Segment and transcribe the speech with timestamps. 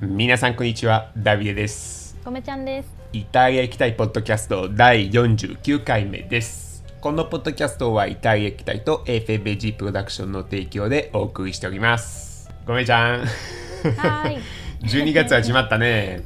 [0.00, 2.16] 皆さんこんにちはダビデです。
[2.24, 2.88] ごめちゃんです。
[3.12, 6.84] イタリア行きたいポッドキャスト第49回目です。
[7.00, 12.48] このポッドキャストはイタリア行きたいと FABG プロダクションの提供でお送りしております。
[12.64, 13.20] ごめちゃん。
[13.22, 14.42] はーい。
[14.86, 16.22] 12月始まったね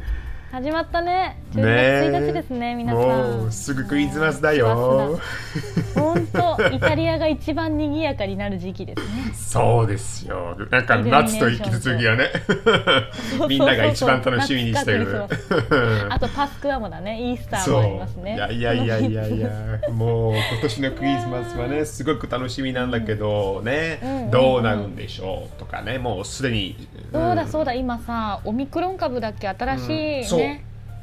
[0.53, 1.39] 始まったね。
[1.55, 3.39] ね10月1日ですね、皆さん。
[3.39, 5.19] もうすぐクリスマスだよ。
[5.95, 9.33] 本当、イタリアが一番賑やかになる時期ですね。
[9.35, 10.55] そうですよ。
[10.71, 12.31] なんか夏と引き続きはね。
[13.49, 15.25] みんなが一番楽しみにしてる。
[16.11, 18.35] あとパスクアもだね、イースターもありますね。
[18.35, 19.49] いやいやいやいやいや。
[19.91, 25.97] もう今年のクリスマスはねすごく楽しみなんだけどね、うんどうなるんでしょうとかね。
[25.97, 26.77] もうすでに
[27.11, 30.25] そうだそうだ、今さ、オミクロン株だっけ、新しい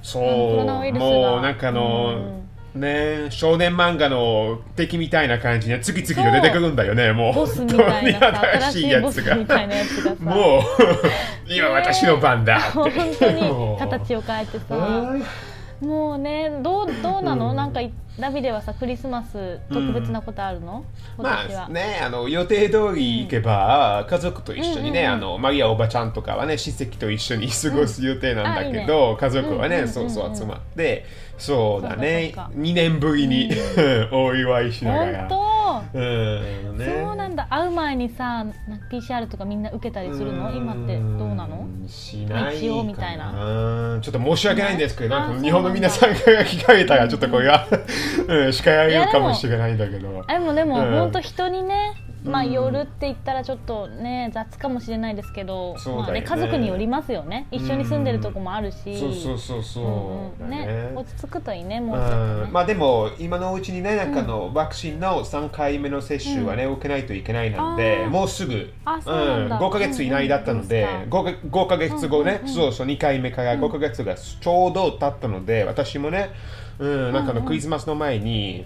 [0.01, 0.23] そう。
[0.23, 0.99] ね。
[0.99, 0.99] そう。
[0.99, 2.39] もうなんかあの、
[2.75, 7.33] ね少年漫画の敵みたいな感じで次々と出てくるんだよねもう。
[7.33, 9.35] ボスみたいなさ、本当に新しいやつが。
[9.45, 10.15] さ。
[10.19, 10.61] もう
[11.47, 12.69] 今私の番だって。
[12.69, 14.75] 本当に形を変えてさ。
[14.75, 15.85] はい。
[15.85, 17.55] もうねどうどうなの、うん。
[17.55, 20.83] なんかいダビデはさクリスマス特別なことあるの、
[21.17, 25.13] 今年は、まあね、あの予定通り行けば、家族と一緒にね、うんうん。
[25.13, 30.09] うんあのマリアおばちゃんとかはね親戚と一緒に過ごす予定なんだけど、うん家族はね、うんうんうんうん。
[30.09, 31.05] そうそう集まって
[31.37, 32.31] そうだね。
[32.33, 32.61] そうかそうか。
[32.61, 33.49] 2年ぶりに、
[34.11, 35.27] お祝いしながら。
[35.29, 37.03] 本うん当、ね。
[37.03, 37.47] そうなんだ。
[37.49, 38.55] 会う前にさなんか
[38.91, 40.51] PCR とかみんな受けたりするの？
[40.51, 41.65] 今ってどうなの？
[41.87, 43.31] しない一応みたいな。
[43.31, 47.65] なちょっと申し訳ないんですけどあなんか日本の皆さんが聞かれたらちょっとこれは、
[48.27, 50.23] うん、叱られるかもしれないんだけど。
[50.27, 50.99] あでもでも、うん。
[50.99, 51.93] 本当人にね
[52.23, 57.47] まあうん夜って言ったらちょっとね雑かもしれないですけど、まあね家族によりますよね。
[57.49, 68.09] 一緒に住んでるとこもあるし、そうそうそうそう、ねだ落ち着くといいねもうまあでも今のうちにねなんかあの、ワクチンの3回目の接種はね、受けないといけないのであー。
[68.09, 69.59] もうすぐあそうなんだ。
[69.59, 76.31] 5ヶ月以内だったので、うんうん 5, か5ヶ月後ね、そうそう2回目から5ヶ月がちょうど経ったので私もね、
[76.79, 78.65] うん、なんかあのクリスマスの前に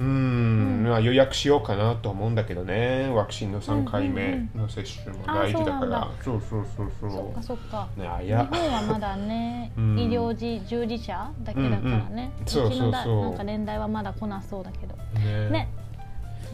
[0.00, 3.08] うん、まあ、予約しようかなと思うんだけどね。
[3.14, 7.88] ワクチンの3回目の接種も大事だから、あそうそうそうそうそっかそっか。
[7.96, 9.98] ねあい日や本はまだね、 うん。
[9.98, 12.46] 医療従従事者だけだからね、うんうん。
[12.46, 12.78] そうそうそう。
[12.78, 14.96] ちのだなんか年代はまだ来なそうだけど。
[15.20, 15.50] ね。
[15.50, 15.68] ね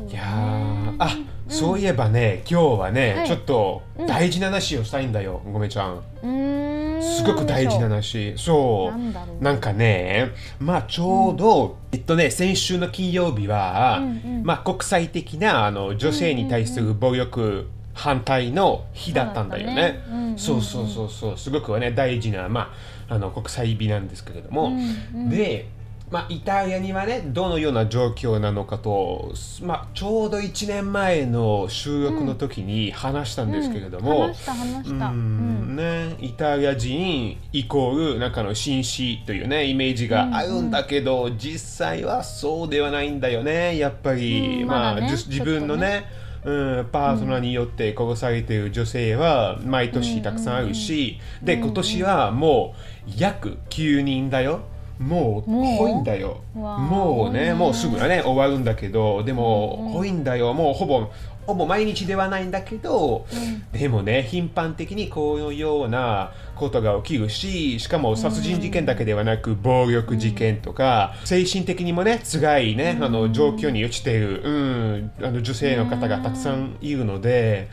[0.09, 0.97] いやー。
[0.99, 1.17] あ、
[1.49, 3.27] そういえばね今日はね、はい。
[3.27, 4.07] ちょっとうん。
[4.07, 5.97] 大事な話をしたいんだよ、ごめちゃん。
[6.27, 7.03] ん。
[7.03, 8.37] すごく大事な話。
[8.37, 8.91] そう。
[8.91, 9.43] なんだろう。
[9.43, 14.45] なんかねまあちょうど、えっとね先週の金曜日は、うんうん。
[14.45, 19.75] まあ国際的なあの女性に対する暴力反対の日だったんだよね。
[19.75, 20.03] そうね。
[20.09, 20.39] うんうんうん。
[20.39, 21.39] そうそうそうそう。
[21.39, 22.73] すごくね大事なま
[23.09, 24.81] ああの国際日なんですけれども、うん
[25.15, 25.31] うん。
[25.31, 25.67] で
[26.11, 29.33] まあ、イタリアにはねどのような状況なのかと、
[29.63, 46.07] まあ、ちょうど1年前の収録の時に話したんですけれども、ね、イタリア人イコールなんかの紳士というねイメージがあるんだけど、実際はそうではないんだよねやっぱり、うんまあ、まだねじ自分のね
[46.43, 52.75] うん、パートナーによって殺されている女性は毎年たくさんあるし、で今年はも
[53.07, 54.63] う約9人だよ
[55.01, 56.43] もうもう多いんだよ。
[56.55, 58.23] もうねもうすぐはね。
[58.23, 59.25] 終わるんだけど。
[59.25, 59.87] でも、うん。
[59.87, 60.55] うん多いんだよ。
[60.55, 61.11] もうほぼ
[61.47, 63.27] ほぼ毎日ではないんだけど、
[63.73, 77.69] でもね頻繁的にこういうようなことが起きるししかも殺人事件だけではなく暴力事件とか、精神的にもね辛いね、あの状況に落ちている、うん、あの女性の方がたくさんいるので。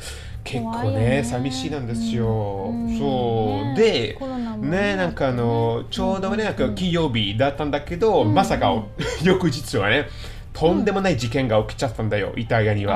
[0.48, 2.98] 結構ね寂しいなんですよ、うん。
[2.98, 4.18] そう、ねで
[4.62, 4.94] ね。
[4.94, 8.72] ねなんかあのちょうどねなんか金曜日だったんだけど、まさか
[9.24, 10.08] 翌日はね
[10.54, 12.96] とんでもない事件が起きちゃったんだよイタリアには。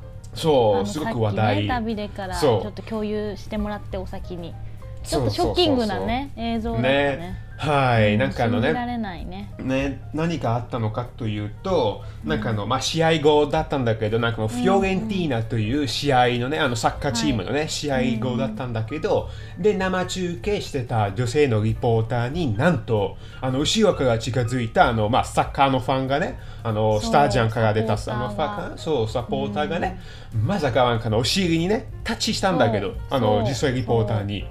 [0.00, 0.02] あ
[0.34, 1.62] そう、すごく話題。
[1.62, 4.54] ね、旅でからちょっと共有してもらってお先に
[5.02, 7.16] ちょっとショッキングなね映像だったね。
[7.16, 7.50] ね。
[7.60, 9.52] はい、なんかあのね、ね。
[9.58, 28.54] ね、何があったのかというと、なんかあの、まあ、試合後だったんだけど、なんかフィオレンティーナという試合のね、あのサッカーチームのね、試合後だったんだけど、で、生中継してた女性のリポーターになんと、あの後ろから近づいたあの、まあ、サッカーのファンがね、あのスタジアムから出たサポーターが。
[28.54, 30.00] あのファンそうサポーターがね、
[30.32, 34.46] まさかなんかのお尻にね、タッチしたんだけどあの実際リポーターに。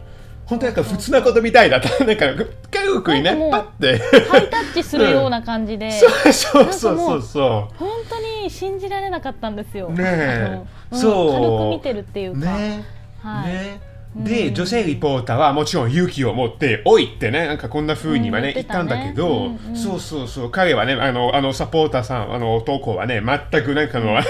[0.50, 1.90] 本当なんか普通なことみたいだった。
[2.04, 2.26] なんか、
[2.72, 4.00] 軽くにね、パッて。
[4.30, 9.90] ハイタッチするような感じで、 そうそうそうそうそ本当に信じられなかったんですよ。
[9.90, 10.62] ねえ
[10.92, 12.42] あのそう軽く見てるっていうう。
[12.42, 12.84] か、ね。
[13.22, 13.89] はいね。
[14.16, 24.24] で、女性リポーターはもちろん勇気を持って、おいってね、なんかこんな風にはね、うん言ったんだけ言ど、そうそうそう、彼はね、あの、あのサポーターさん、あの男はね、全くなんかの、ね、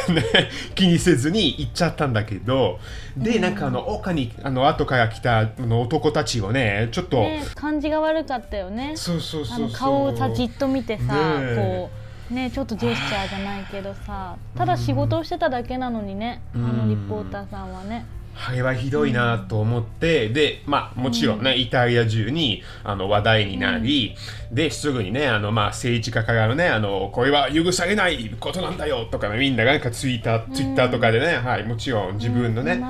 [0.75, 2.79] 気にせずに行っちゃったんだけど、
[3.15, 8.91] で、なんかあの、他に、あの、後から来たあの男たちをね、ちょっと、ね、感じが悪かったよね。
[8.95, 11.13] そうそうそう顔をさじっと見てさ、
[11.55, 11.89] こ
[12.29, 18.05] うねちょっとジェスチャーじゃないけどさ、ただ仕事をしてただけなのにね、あのリポーターさんはね。
[18.47, 24.15] あれはひどいなと思って、で、まあ、もちろんね、イタリア中にあの話題になり、
[24.51, 32.81] ですぐにね、あのまあ、政治家からのねあの、これは許されないことなんだよとかね、みんながなんかツイッター、ツイッターとかでね、はい、もちろん自分のね、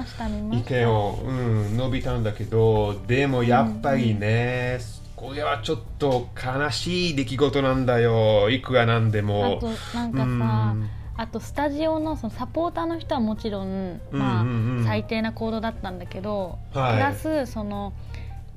[0.51, 4.80] 意見を、うん、述べたんだけど、でもやっぱりね、
[5.16, 9.57] これはちょっと悲しい出来事なんだよ、いくらなんであも。
[9.60, 9.68] と
[9.98, 10.28] なんかさ、う
[10.78, 14.45] んあとスタジオのそのサポーターの人はもちろん、まあ
[14.86, 16.94] 最低な行動だったんだけど、はい。
[16.94, 17.92] プラスその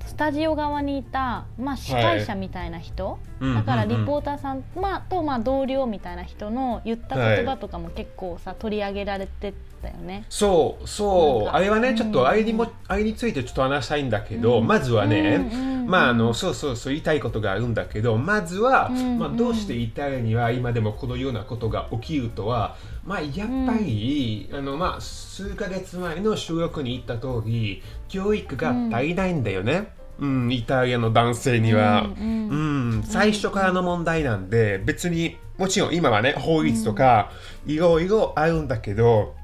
[0.06, 9.52] スタジオ側にいた、まあ、司会者みたいな人、うんだからリうんうんポーターさん、まあ、と、まあ、同僚みたいな人の言った言葉とかも結構さ、取り上げられて
[9.82, 10.24] たよね。
[10.28, 11.48] そうそう。
[11.48, 14.66] あれはねちょっとあれにも、うんあれについてちょっと話したいんだけど、うん。
[14.66, 15.72] まずはね、うんうんうん。
[15.86, 30.52] まああのそうそうそう言いたいことがあるんだけどまずは、うんまあ、どうしてイタリアには今でもこのようなことが起きるとはまあやっぱり、あのまあ数ヶ月前の収録に言った通り教育が足りないんだよね、うん。
[30.52, 32.02] イタリアの男性には。
[32.16, 32.92] うんうん。
[32.96, 37.30] うん、最初からの問題なんで、別にもちろん今はね法律とか
[37.66, 39.34] いろいろあるんだけど、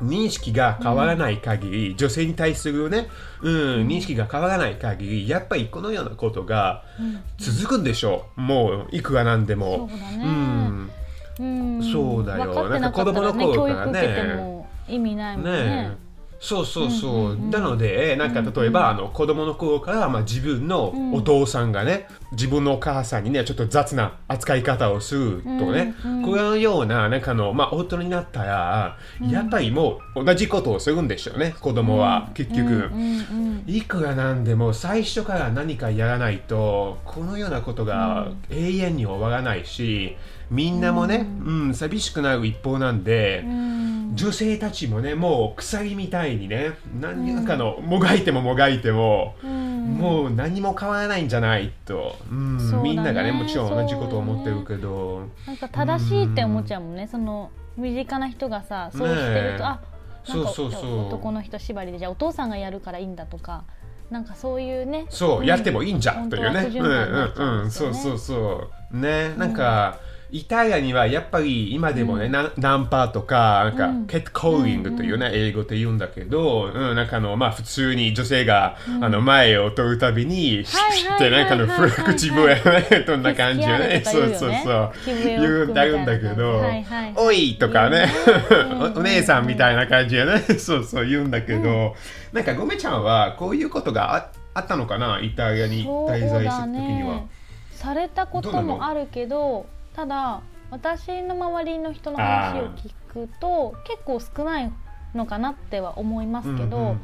[0.00, 3.08] 認識が変わらない限り、女性に対するね、
[3.42, 6.84] うん、認識が変わらない限りやっぱりこのようなことが
[7.38, 9.88] 続くんでしょう、もういくらなんでも。
[9.90, 10.16] そうだね。
[10.16, 10.32] うんう
[10.84, 10.90] ん
[11.36, 12.68] そうだよ。
[12.70, 13.98] ねなんか子供の教頃からね。
[13.98, 15.50] 育受けても意味ないもんね。
[15.52, 16.05] ねえ
[16.38, 32.66] そうそうそう,、うんうんうんなのでなんか例えば、あの子供の頃から、まあ、自分のお父さんがね、自分のお母さんにねちょっと雑な扱い方をするとね、うんうんこのようななんかの、まあ、大人になったら、やっぱりもう同じことをするんでしょうね子供は、結局。
[32.66, 40.16] うんうんいくらなんでも最初から何かやらないとこのようなことが永遠に終わらないし
[40.50, 49.76] みんなもね、うん寂しくなる一方なんで、うん女性たちもねもう鎖みたいにね何かのもがいてももがいても、うん。
[49.96, 52.76] もう何も変わらないんじゃないと、うんね。
[52.82, 55.28] みんながねもちろん同じことを思ってるけど。
[55.46, 59.80] なんか正しいって思っちゃうもんねその身近な人がさそうしてると、あ
[60.28, 61.06] なんかそうそうそう。
[61.06, 63.64] 男の人縛りでじゃあお父さんがやるからいいんだとか
[64.10, 66.60] なんかそういうねそう、んやってもいいんじゃんというね。
[66.60, 68.96] うんうんうん、そうそうそう。
[68.96, 69.98] ね、なんか、
[70.30, 74.06] イタリアにはやっぱり今でもね、なナンパとか、なんか、うん。
[74.06, 81.66] ケットコーリングというね、英語で言うんだけど、うん、なんかあの、まあ普通に女性が、あの、前を取るたびに、シはいュッてなんかの
[82.04, 84.02] 口笛ね、そんな感じよね。
[84.04, 84.92] キスキそうそうそう。
[85.06, 88.08] 言うなんだけどはいはい、おいとかね
[88.50, 90.40] うん、おお姉さんみたいな感じよね。
[90.58, 91.94] そうそう言うんだけど、
[92.32, 97.16] なんかごめちゃんはこういうことがああったのかなイタリアに滞在するだ時には。
[97.16, 97.28] ね。
[97.72, 99.66] されたこともあるけど
[99.96, 104.72] ただ私の周りの人の話を聞くと結構少ない
[105.14, 107.00] のかなっては思いますけど、うん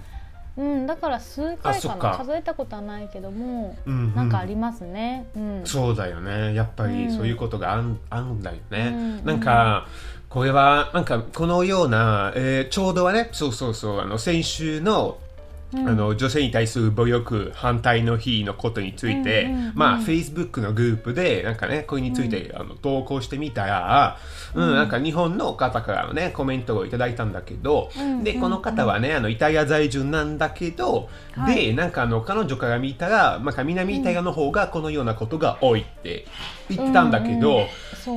[0.86, 4.14] だから数回かな数えたことはないけども、うんうん。
[4.14, 5.26] なんかありますね。
[5.34, 6.52] うん、そうだよね。
[6.52, 7.16] やっぱりうん。
[7.16, 9.24] そういうことがあん,、あるんだよね、うん。
[9.24, 9.86] なんか
[10.28, 15.16] これはなんかこのような、えーちょうどはねそうそうそうあの先週の
[15.74, 24.18] あの女性に対する暴力反対の日のことについて、うんうんうんまあ Facebook のグループでなんかねこれについて、あの投稿してみたら、
[24.54, 31.68] うんなんか日本の方からのねコメントをいただいたんだけど、うんでこの方はねあのイタリア在住なんだけど、はい。
[31.68, 36.26] でなんかあの彼女から見たら、まあ、南イタリアの方がこのようなことが多いって
[36.68, 37.66] 言ってたんだけど、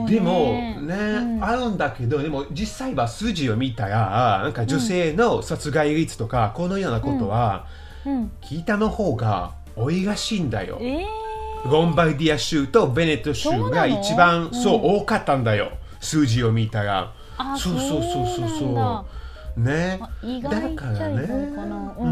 [0.08, 1.44] でもね、うん。
[1.44, 7.45] あるんだけどでも実際は数字を見たらなんか女性の殺害率とか、このようなことは、
[8.06, 10.78] うん北の方が多いらしいんだよ。
[10.82, 15.72] えー、ロンバルディア州とベネット州が一番そうう多かったんだよ。
[16.00, 17.14] 数字を見たら。
[17.38, 19.06] あそうそうそうそうそ
[19.58, 19.60] う。
[19.60, 20.00] ね。
[20.44, 21.24] だからね。
[21.98, 22.08] うう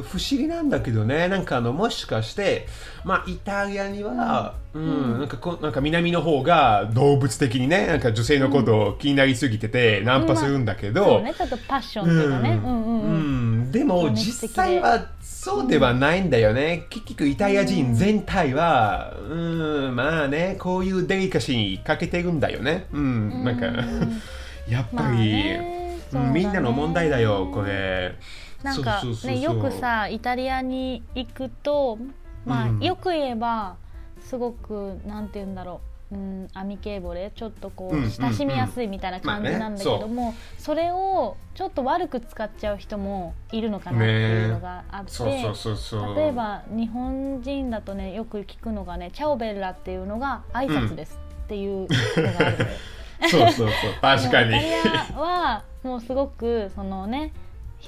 [0.00, 1.28] ん不思議なんだけどね。
[1.28, 2.66] なんかあのもしかして
[3.04, 5.18] まあイタリアには、うん。
[5.20, 11.34] なんかこなんか南の方が動物的にねなんか女性のことを気になりすぎててナンパするんだけど、ね。
[11.34, 13.02] ちょっとパッションっていうかね、うん、うんうん。
[13.02, 22.86] うんでも実際はそうではないんだよね、結局イタリア人全体はうんまあねこういうデリカシーに欠けてるんだよね。
[22.92, 23.66] うんなんか
[24.68, 25.58] やっぱり、
[26.12, 26.30] まあね。
[26.32, 28.14] みんなの問題だよこれ。
[28.62, 31.98] なんかねよくさイタリアに行くと
[32.44, 32.80] まあ、うん。
[32.80, 33.76] よく言えば
[34.22, 51.86] すごくなんて言うんだろう、うん、アミケーボレちょっとこう親しみやすいみたいな感じなんだけども、それをちょっと悪く使っちゃう人もいるのかなっていうのがあって、例えば日本人だとねよく聞くのがね「チャオベッラ」っていうのが挨拶ですっていう
[52.16, 52.66] のがある。
[53.30, 53.68] そうそうそう。
[54.00, 54.54] 確かに。
[55.14, 57.32] はもうすごくそのね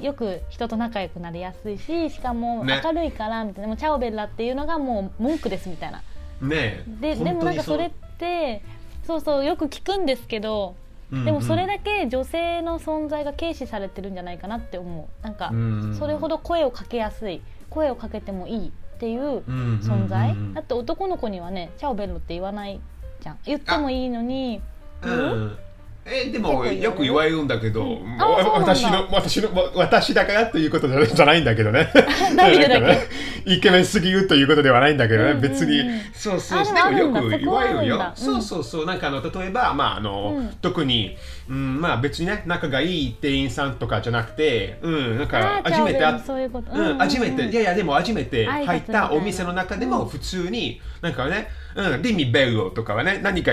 [0.00, 2.80] よく人と仲良くなりやすいししかもね。
[2.84, 6.02] 明るいからみたいな、もうチャオベッラっていうのがもう文句ですみたいな。
[6.40, 7.90] ねででもなんかそれっ
[8.22, 8.62] て
[9.06, 10.74] そうそうよく聞くんですけど、
[11.12, 15.22] うんでもそれだけ女性の存在が軽視されてるんじゃないかなって思う。
[15.22, 17.42] なんかうんそれほど声をかけやすい。
[17.68, 22.80] 声をかけてもいいっていううん存在、だって男の子にはね「チャオベロ」って言わない
[23.20, 23.38] じゃん。
[23.44, 24.62] 言ってもいいのに
[25.02, 25.58] うん？
[26.04, 31.92] えでもよく言われるんだけど、私の私のわ私だからということじゃないんだけどね。
[32.34, 33.08] ね
[33.46, 35.50] イケメンすぎるということではないんだけどね、うんうんうん。
[35.50, 35.82] 別に。
[36.12, 38.12] そうそうあででもよく言われるよそこはあるんだ。
[38.16, 38.86] そうそうそう。
[38.86, 40.48] なんかあの例えばまああの、うん。
[40.60, 41.16] 特に、
[41.48, 53.52] うん、まあ別にね仲がいい店員さんとかじゃなくて、うんなんか初めてうん、初めて、いやいや、でも初めて入ったお店の中でも普通に、なんかね、うん、リミベルロとかはね、何か、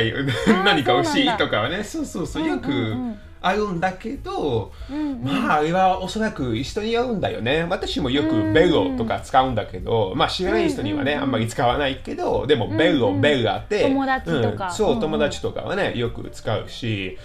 [0.65, 2.81] 何か欲しいとかはね、そうそうそう、よくうんうん。
[2.81, 5.23] うんあるんだけど、うんうん。
[5.23, 7.65] まあ、あれはおそらく人によるんだよね。
[7.69, 14.67] 私もよくベルロとか使うんだけど、まあ知らない人にはね、あんまり使わないけど、でもベルロ、ベルラって、友達とか。
[14.67, 17.17] うんそうう、んうん友達とかはね、よく使うし、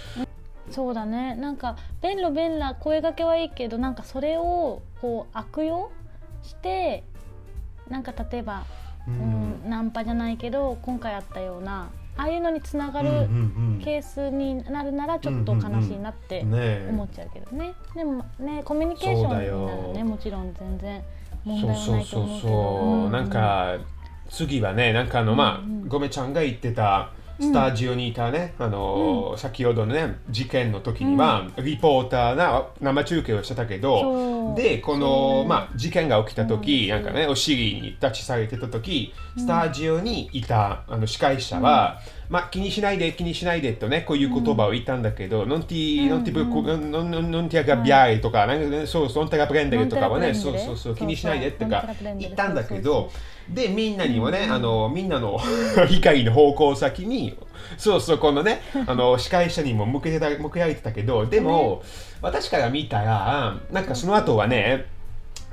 [0.71, 1.35] そうだね。
[1.35, 5.91] なんか「ベンロベンラ」声掛けはいいけどなんかそれをこう悪用
[6.43, 7.03] して
[7.89, 8.63] なんか例えば、
[9.07, 9.69] ううん。
[9.69, 13.17] ナンパじゃないけど今回あったようなああいうのにつながるうんう
[13.77, 16.41] んケースになるならちょっと悲しいなって
[16.89, 17.73] 思っちゃうけどね。
[17.93, 21.03] でもねコミュニケーションにならねもちろん全然
[21.43, 23.77] 問そう題はそうそうないと思うけそどう、なんか
[24.29, 25.87] 次はねなんかあの、まあうんうん。
[25.87, 35.49] ごめちゃんが言ってたスタジオにいたね、あの先ほどのね事件の時には、リポーターが生中継をしてたけどでこの、ね。
[35.49, 36.89] まあ、事件が起きた時、うん。
[36.89, 53.11] なんかねお尻にタッチされてた時スタジオにいたあの司会者は、まあ、気にしないで気にしないでとねこういう言葉を言ったんだけど、ノンティノンティブコノンノンノンティアガビアイとかなんかねそうそうノンテラプレンデルとかはねそうそうそう気にしないでとか言ったんだけど
[53.49, 55.39] でみんなにもね、あのみんなの
[55.87, 57.37] 光の方向先に
[57.77, 61.83] そうそうこのね あの司会者にも向けてた向けられてたけどでも、
[62.21, 64.85] 私から見たらなんかその後はね、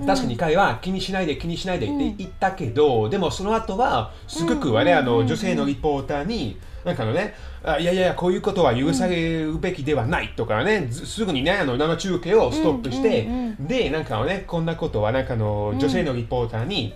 [0.06, 13.28] 確かに彼は気にしないで気にしないでって言ったけど、でもその後はすごくはね、あの女性のリポーターになんかのねあいやいやこういうことは許されるべきではないとかね、ずすぐにねあの生中継をストップして、
[13.61, 16.94] でなんかねこんなことはなんかあの女性のリポーターに、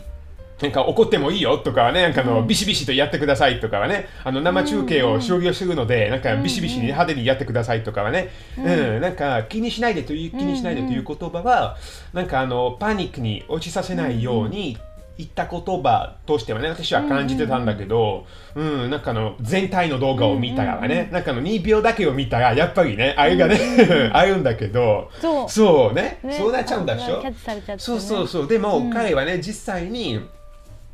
[0.61, 11.77] なんか怒ってもいいよとかはね、なんかあの、ビシビシとやってくださいとかはね、あの生中継を終了するので、なんかビシビシに派手にやってくださいとかはね、うん、なんか気にしないでという、気にしないでという言葉は、
[12.15, 14.79] なんかあの、パニックに落ちさせないように、
[15.19, 23.59] 言った言葉としてはね、私は感じてたんだけど、うん、なんかあの、全体の動画を見たらね、なんかあの、2秒だけを見たら、やっぱりね、あれがね、
[24.13, 25.49] あるんだけど、そう。
[25.49, 26.35] そうね、ね。
[26.35, 27.23] そうなっちゃうんだでしょ？
[27.23, 27.35] ね。
[27.79, 28.49] そうそうそう。
[28.49, 28.91] でも、うん。
[28.91, 30.21] 彼はね実際に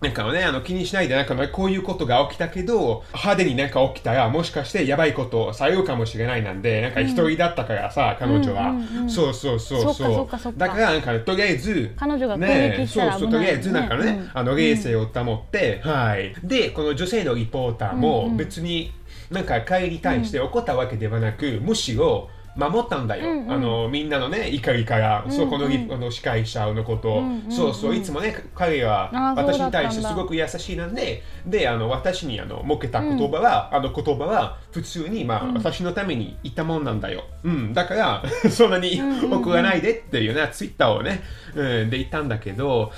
[0.03, 9.03] なんかね、あの気にしないで、なんかねこういうことが起きたけど、派手になんか起きたら、もしかしてやばいことをされるかもしれないなんで、なんか一人だったからさ、彼女は、うんうん。
[9.03, 9.83] うんそうそうそう。
[9.83, 10.59] そっかそっかそっか。
[10.67, 14.31] だから、なんかとりあえず、彼女が攻ね撃したらそうそう、とりあえずなんかね、うん。
[14.35, 16.35] あの冷静を保って、はい。
[16.43, 18.93] で、この女性のリポーターも別に
[19.31, 23.53] なんか彼に対して怒ったわけではなく、むしろ守ったんだよ、うんうん。
[23.53, 27.13] あのみんなのね怒りから、そこのリあの司会者のこと。
[27.13, 27.45] を、うんうん。
[27.47, 41.23] うんそうそういつもね彼は私に対してすごく優しいなんでであの私にあの向けた言葉は、あの言葉は普通に、まあ私のために言ったもんなんだよ、うん、だから そんなに怒らないでっていうね、ツイッターをね、
[41.55, 42.93] うん、で言ったんだけど、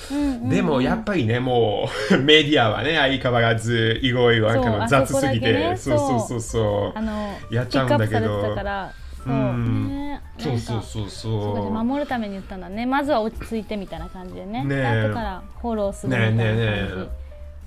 [0.49, 5.44] でもやっぱりねもう メディアはね相変わらずいろいろなんかの雑すぎて。
[5.44, 5.76] そこだけね。
[5.76, 5.99] そう。
[5.99, 8.54] そうそうそうあのやっちゃうんだけど
[10.38, 11.57] そうそうそうそう。
[11.57, 12.87] そう守るために言ったんだね。
[12.87, 14.64] まずは落ち着いてみたいな感じでね。
[14.64, 15.07] ね。
[15.07, 17.11] 後からフォローするみたいなねえねえね感じ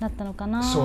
[0.00, 0.62] だったのかな。
[0.62, 0.80] そ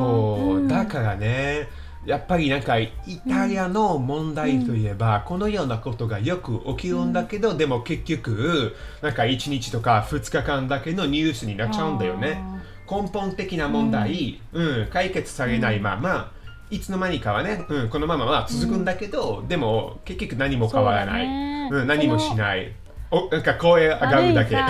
[0.56, 0.68] う、ん。
[0.68, 1.68] だからね
[2.06, 2.92] やっぱりなんかイ
[3.30, 12.42] タリアの問題といえば、このようなことがよく起きるんだけど、でも結局なんか1日とか2日間だけのニュースになっちゃうんだよね。
[12.90, 14.88] 根本的な問題、うん。
[14.92, 16.32] 解決されないまま、
[16.74, 21.70] いつの間にかはね、うん、このままは続くんだけど、でも結局何も変わらない、そうだね。
[21.72, 22.74] うん、何もしない。
[23.12, 24.56] おなんか声上が悪いるだけ。
[24.56, 24.68] さ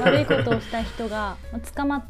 [0.00, 2.04] 悪いことをした人が まあ捕まっ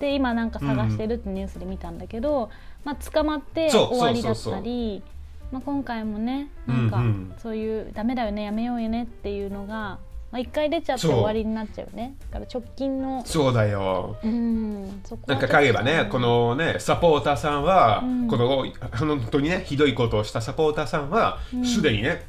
[0.00, 2.48] て今なんか探してるってニュースで見たんだけど、
[2.82, 5.02] まあ、捕まってそう終わりだっそうそうそうたり
[5.50, 7.04] まあ、今回もねなんかうん。
[7.04, 9.98] うんそういうダメだよねやめようよねっていうのが、
[10.30, 12.14] まあ、一回出ちゃって終わりになっちゃうよね。
[12.30, 14.16] だから直近のそうだよ。
[14.22, 18.28] うんなんか彼はね、このね、サポーターさんは、うん。
[18.28, 22.26] この本当にね、ひどいことをしたサポーターさんは、すでにね、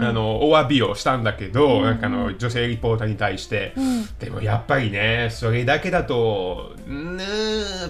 [0.00, 4.06] あのお詫びをしたんだけど、なんかあの女性リポーターに対して、ん。
[4.18, 7.24] でもやっぱりね、それだけだと、ね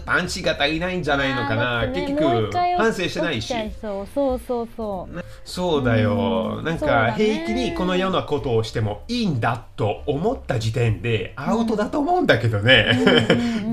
[0.04, 3.54] パンチが足りないんじゃないのかな、ね結局反省してないし。
[3.80, 5.25] そうそうそう。
[5.45, 6.64] そうだよ、うん。
[6.64, 12.92] なんか平気にこのようなことをしてもいいんだと思った時点でアウトだと思うんだけどね、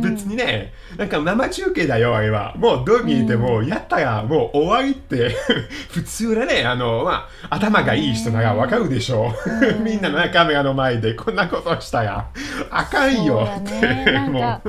[0.01, 2.55] 別にねなんか生中継だよあれは。
[2.55, 5.35] もうどう見えてもやったらもう終わりって
[5.91, 6.63] 普通だね。
[6.63, 9.33] あの、まあ、頭がいい人ならわかるでしょ
[9.79, 12.29] う、みんなの、ね、カメラの前でこんなことしたら
[12.69, 13.47] あかんよ。
[13.57, 14.05] ってだね。
[14.11, 14.61] なんもか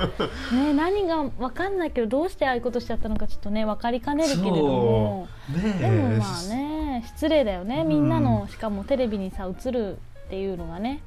[0.52, 5.28] うね何が分かんないけどどうしてああいうことしちゃったのかちょっとね分かりかねるけれども。
[5.50, 5.83] ねえ。
[5.83, 7.85] でもまあね失礼だよね。
[7.85, 11.00] みんなのしかもテレビにさ映るっていうのがね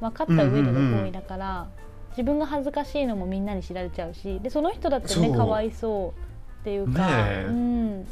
[0.00, 1.66] 分かった上での行為だから、
[2.10, 6.20] 自分が恥ずかしいのもみんなに知られちゃうしでその人だってねかわいそう
[6.60, 7.46] っていうか、ねえ。
[7.48, 8.00] うん。
[8.00, 8.06] ね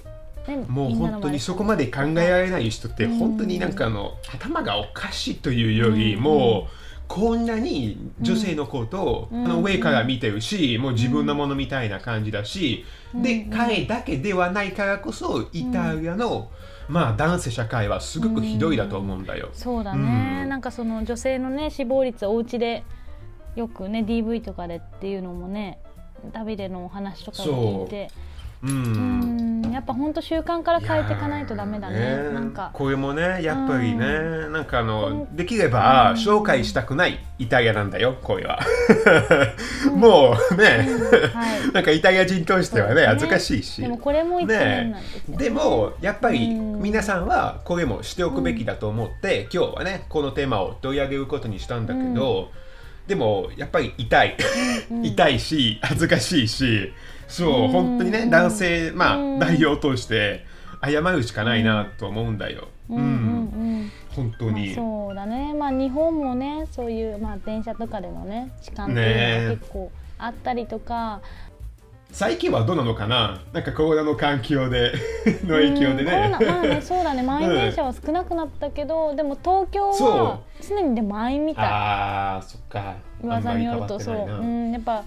[0.69, 3.19] もう本当に前そこまで考えられない人ってうん。
[3.19, 6.23] 本当になんかあの頭がおかしいというよりうん。
[6.23, 6.75] もう
[7.07, 9.45] こんなに女性のことをうん。
[9.45, 13.51] あの上から見てるしもう自分のものみたいな感じだしでうん。
[13.51, 16.51] 彼だけではないからこそイタリアの
[16.89, 19.49] まあ男性社会はすごくひどいだと思うんだよ。
[19.55, 20.49] そうだね、うん。
[20.49, 22.85] なんかその女性のね死亡率お家で
[23.57, 25.79] よくね DV とかでっていうのもね
[26.33, 28.11] ダビデのお話とかを聞いて。
[28.63, 28.67] う。
[28.67, 29.21] うん。
[29.21, 29.34] ん
[29.75, 31.99] やっぱ本当習慣から変えていかないとダメだね。
[31.99, 32.71] いやーなんか。
[32.73, 38.61] これもねやっぱりね、なんかあのうんできれば紹介したくないイタリアなんだよこれは。
[39.93, 40.87] もうね、
[41.35, 41.71] はい。
[41.75, 43.83] なんかイタリア人としてはね恥ずかしいし。
[43.83, 45.45] でもこれも一面なんですよね。
[45.45, 46.75] でもやっぱりうん。
[46.81, 52.51] 皆さんはこれもしておくべきだと思って、今日はねこのテーマを取り上げることにしたんだけど、
[53.07, 54.37] でもやっぱり痛い、
[55.03, 56.93] 痛いし恥ずかしいし
[57.29, 59.39] そう、うん本当にね男性まあ、うん。
[59.39, 60.45] 代表として
[60.83, 62.69] 謝るしかないなと思うんだよ。
[62.91, 63.91] うんうんうん。
[64.15, 65.55] 本当に、まあ、そうだね。
[65.55, 69.45] まあ日本もねそういう、まあ、電車とかでのね痴漢っていうのね。
[69.47, 71.21] が結構あったりとか、
[72.13, 73.41] 最近はどうなのかな？
[73.53, 74.93] なんかコロナの環境で
[75.45, 76.29] の影響でね。
[76.31, 77.23] まあねそうだね。
[77.23, 81.65] 満員電車は少なくなったけど、でも東京はそ常にで満員みたい。
[81.67, 82.95] あーそっか。
[83.21, 85.03] 噂によるとそう、うん、やっぱ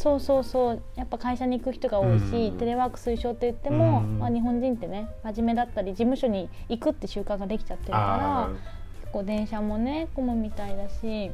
[0.00, 0.82] そうそうそう。
[0.96, 2.58] やっぱ会社に行く人が多いし、うん。
[2.58, 4.18] テレワーク推奨って言っても、うん。
[4.18, 8.48] まあ、日本人ってね真面目だったり事務所に行くって習慣ができちゃってるからあ
[9.02, 11.30] 結構電車もね混むみたいだし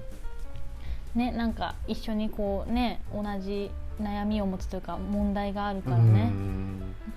[1.14, 6.32] ねなんか一緒にこうね同じ悩みを持つというか問題があるーからね、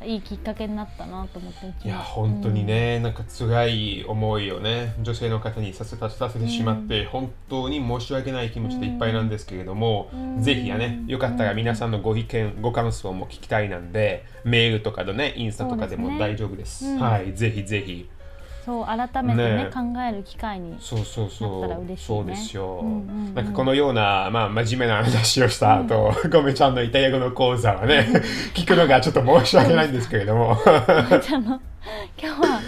[0.06, 10.42] いいきっかけになったなと思っていやも本当にね、なんか辛い思いをね女性の方にさせたさせてしまって、本当に申し訳ない気持ちでいっぱいなんですけれども、うん。
[10.42, 16.86] ぜひやねよかったら皆さんのご意見ご感想も聞きたいなんでメールとかでねインスタとかでも大丈夫です。
[16.86, 17.00] うん。
[17.00, 18.10] はいぜひぜひ
[18.70, 21.62] そう改めてねね考える機会にそうそうそう。
[21.62, 21.98] なったら嬉しいね。
[21.98, 23.34] そうですよ、うんうんうん。
[23.34, 28.08] なんかこのような、まあ、真面目な話をした後、ごめちゃんのイタリア語の講座はね
[28.54, 30.56] 聞くのがちょっと申し訳ないんですけれども。
[31.10, 31.60] ごめちゃんの
[32.22, 32.62] 今日は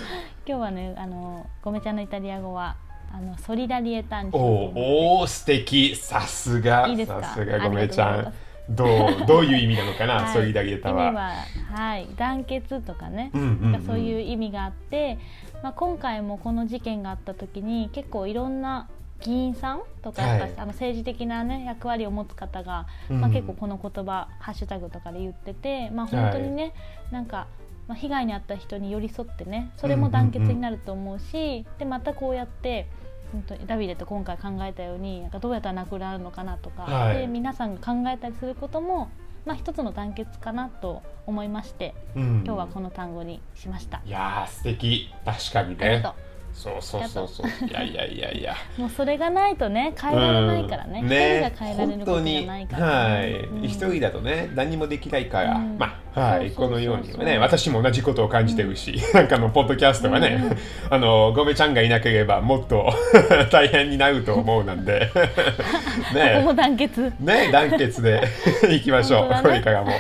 [0.48, 2.76] 今日はねあのごめちゃんのイタリア語は
[3.14, 5.96] あのソリダリエタンチおーおー素敵。
[5.96, 6.88] さすが。
[7.06, 7.60] さすが。
[7.60, 8.34] ごめちゃん。
[8.70, 10.34] どうどういう意味なのかな、 はい。
[10.34, 11.08] ソリダリエタは。
[11.08, 11.32] 意味は
[11.74, 12.08] はい。
[12.16, 13.86] 団結とかね、うんうんうん。
[13.86, 15.18] そういう意味があって、
[15.64, 18.90] まあ、今回もこの事件があった時に結構いろんな
[19.22, 20.54] 議員さんとかはい。
[20.58, 23.22] あの政治的な、ね、役割を持つ方が、うん。
[23.22, 26.74] まあ、結構この言葉ハッシュタグとかで言ってて、まあ、本当にね、
[27.12, 27.48] なんか、
[27.88, 32.88] まあ、被害に遭った人に寄り添ってねそれも団結になると思うし、でまたこうやって。
[33.32, 37.20] 本当にダビデと今回考えたようになんかどうやったらなくなるのかなとか、はい。
[37.20, 39.10] で皆さんが考えたりすることも、
[39.46, 42.44] まあ、一つの団結かなと思いましてうん。
[42.46, 44.02] 今日はこの単語にしました。
[44.06, 45.10] いやー素敵。
[45.26, 46.04] 確かにね
[46.54, 47.68] そうそうそうそう。
[47.68, 48.56] いやいやいやいや。
[48.78, 51.00] う もうそれがないとね変えられないからね。
[51.02, 51.08] うん。
[51.08, 53.64] 一、人が変えられることじゃないから、ね、はい、うん。
[53.64, 55.78] 一人だとね何もできないから、うん。
[55.78, 56.52] まあはい。
[56.52, 60.40] このようにはね私も同じことを感じてるし、なんかあのポッドキャストはね、
[60.90, 62.92] あのごめちゃんがいなければもっと
[63.52, 65.10] 大変になると思うなんで。
[65.14, 67.14] ここ団結。
[67.20, 68.22] ね団結で
[68.70, 69.40] いきましょう、ね。
[69.42, 69.92] これからも。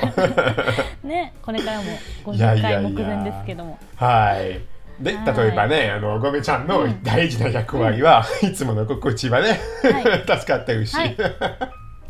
[1.03, 1.83] ねこれからも
[2.33, 2.81] いやい50やいや。
[2.81, 3.77] 回目前ですけども。
[3.95, 4.70] はい
[5.01, 5.37] ではい。
[5.37, 11.15] 例えばねあのごめちゃんの大事な役割は、いつもの心地はね、は 助かってるし、はい。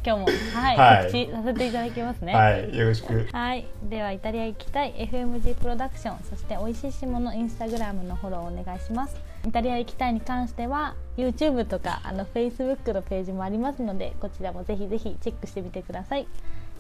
[0.04, 1.06] 今日もはい、はい。
[1.06, 2.34] 告知させていただきますね。
[2.34, 3.27] はい、よろしく。
[3.32, 4.93] はい、ではイタリア行きたい。
[5.12, 6.17] FMG プロダクション。
[6.30, 9.32] そして美味しいしものインスタグラムのフォローお願いします。
[9.47, 16.27] イタリア行きたいに関しては YouTube とかあの Facebook のページもありますのでこちらもぜひぜひチェックしてみてください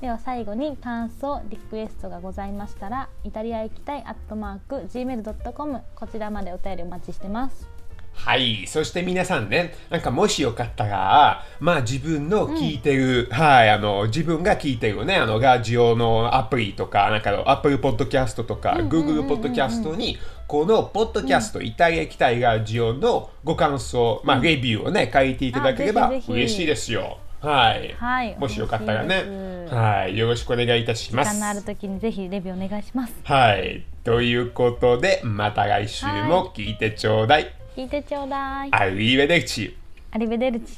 [0.01, 7.69] では最後に感想リクエストがございましたらイタリア行きたいアットマーク Gmail.com こちらまでお便りお待ちしてます。
[8.13, 8.65] はい。
[8.67, 27.19] そして皆さんね、なんかもしよかったら、まあ自分の聞いてる、はい、あの、自分が聞いてるね、あの、ラジオのアプリとか、なんか Apple Podcast とか、Google Podcast に、このポッドキャスト、イタリア行きたいラジオのご感想、まあレビューをね、書いていただければ嬉しいですよ。
[27.41, 27.93] はい。
[27.97, 30.17] はいもしよかったらねはい。
[30.17, 31.33] よろしくお願いいたします。
[31.33, 33.83] 時間のある時にぜひレビューお願いしますはい。
[34.03, 37.53] ということで、また来週も聞いてちょうだい。
[37.75, 39.75] 聞いてちょうだいアリーベデルチ。
[40.11, 40.77] アリベデルチ